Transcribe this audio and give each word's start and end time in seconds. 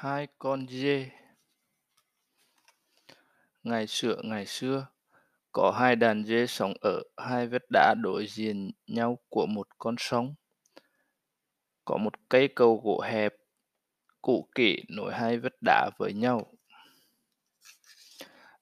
Hai 0.00 0.28
con 0.38 0.66
dê 0.68 1.10
Ngày 3.62 3.86
xưa 3.86 4.16
ngày 4.24 4.46
xưa, 4.46 4.86
có 5.52 5.70
hai 5.78 5.96
đàn 5.96 6.24
dê 6.24 6.46
sống 6.46 6.72
ở 6.80 7.02
hai 7.16 7.46
vách 7.46 7.70
đá 7.72 7.94
đối 8.02 8.26
diện 8.26 8.70
nhau 8.86 9.18
của 9.28 9.46
một 9.46 9.66
con 9.78 9.94
sông. 9.98 10.34
Có 11.84 11.96
một 11.96 12.12
cây 12.28 12.48
cầu 12.48 12.80
gỗ 12.84 13.00
hẹp, 13.00 13.34
cũ 14.22 14.48
kỹ 14.54 14.84
nối 14.88 15.14
hai 15.14 15.38
vách 15.38 15.62
đá 15.64 15.90
với 15.98 16.12
nhau. 16.12 16.52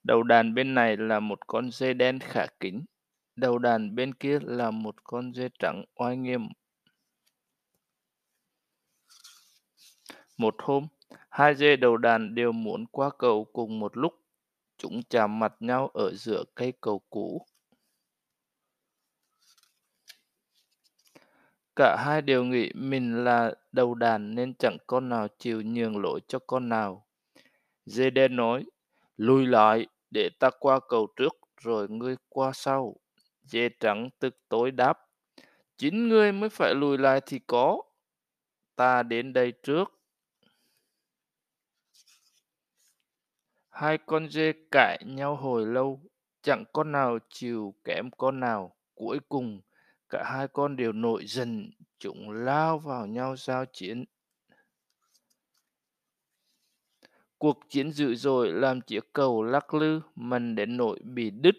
Đầu 0.02 0.22
đàn 0.22 0.54
bên 0.54 0.74
này 0.74 0.96
là 0.96 1.20
một 1.20 1.46
con 1.46 1.70
dê 1.70 1.94
đen 1.94 2.18
khả 2.18 2.46
kính, 2.60 2.84
đầu 3.36 3.58
đàn 3.58 3.94
bên 3.94 4.14
kia 4.14 4.38
là 4.42 4.70
một 4.70 5.04
con 5.04 5.34
dê 5.34 5.48
trắng 5.58 5.84
oai 5.94 6.16
nghiêm. 6.16 6.48
Một 10.36 10.54
hôm, 10.58 10.88
hai 11.38 11.54
dê 11.54 11.76
đầu 11.76 11.96
đàn 11.96 12.34
đều 12.34 12.52
muốn 12.52 12.86
qua 12.86 13.10
cầu 13.18 13.44
cùng 13.52 13.78
một 13.78 13.96
lúc. 13.96 14.14
Chúng 14.78 15.02
chạm 15.10 15.38
mặt 15.38 15.54
nhau 15.60 15.88
ở 15.94 16.12
giữa 16.14 16.44
cây 16.54 16.72
cầu 16.80 17.02
cũ. 17.10 17.46
Cả 21.76 21.96
hai 22.04 22.22
đều 22.22 22.44
nghĩ 22.44 22.72
mình 22.74 23.24
là 23.24 23.54
đầu 23.72 23.94
đàn 23.94 24.34
nên 24.34 24.54
chẳng 24.54 24.76
con 24.86 25.08
nào 25.08 25.28
chịu 25.38 25.62
nhường 25.62 26.02
lỗi 26.02 26.20
cho 26.28 26.38
con 26.46 26.68
nào. 26.68 27.06
Dê 27.86 28.10
đen 28.10 28.36
nói, 28.36 28.64
lùi 29.16 29.46
lại 29.46 29.86
để 30.10 30.28
ta 30.40 30.50
qua 30.60 30.80
cầu 30.88 31.06
trước 31.16 31.36
rồi 31.60 31.88
ngươi 31.88 32.16
qua 32.28 32.50
sau. 32.54 32.96
Dê 33.42 33.68
trắng 33.80 34.08
tức 34.18 34.36
tối 34.48 34.70
đáp, 34.70 34.98
chính 35.76 36.08
ngươi 36.08 36.32
mới 36.32 36.48
phải 36.48 36.74
lùi 36.74 36.98
lại 36.98 37.20
thì 37.26 37.40
có. 37.46 37.82
Ta 38.76 39.02
đến 39.02 39.32
đây 39.32 39.52
trước. 39.62 39.97
Hai 43.70 43.98
con 44.06 44.30
dê 44.30 44.52
cãi 44.70 44.98
nhau 45.06 45.36
hồi 45.36 45.66
lâu, 45.66 46.00
chẳng 46.42 46.64
con 46.72 46.92
nào 46.92 47.18
chịu 47.28 47.74
kém 47.84 48.10
con 48.10 48.40
nào. 48.40 48.76
Cuối 48.94 49.18
cùng, 49.28 49.60
cả 50.08 50.24
hai 50.26 50.48
con 50.48 50.76
đều 50.76 50.92
nổi 50.92 51.26
giận, 51.26 51.70
chúng 51.98 52.30
lao 52.30 52.78
vào 52.78 53.06
nhau 53.06 53.36
giao 53.36 53.64
chiến. 53.72 54.04
Cuộc 57.38 57.58
chiến 57.68 57.92
dữ 57.92 58.14
dội 58.14 58.52
làm 58.52 58.80
chiếc 58.80 59.12
cầu 59.12 59.42
lắc 59.42 59.74
lư, 59.74 60.00
mình 60.14 60.54
đến 60.54 60.76
nỗi 60.76 61.00
bị 61.02 61.30
đứt. 61.30 61.54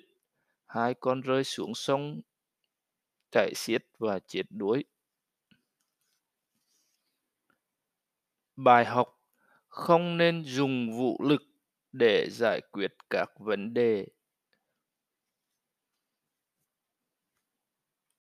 Hai 0.66 0.94
con 0.94 1.22
rơi 1.22 1.44
xuống 1.44 1.74
sông, 1.76 2.22
chảy 3.32 3.54
xiết 3.56 3.86
và 3.98 4.20
chết 4.20 4.44
đuối. 4.50 4.86
Bài 8.56 8.86
học 8.86 9.22
không 9.68 10.18
nên 10.18 10.44
dùng 10.46 10.98
vũ 10.98 11.24
lực 11.24 11.42
để 11.92 12.30
giải 12.30 12.62
quyết 12.72 12.94
các 13.10 13.30
vấn 13.40 13.74
đề 13.74 14.06